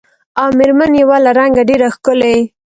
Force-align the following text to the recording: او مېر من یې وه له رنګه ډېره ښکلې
او 0.39 0.47
مېر 0.57 0.71
من 0.77 0.91
یې 0.99 1.03
وه 1.09 1.17
له 1.25 1.31
رنګه 1.39 1.63
ډېره 1.69 1.87
ښکلې 1.95 2.37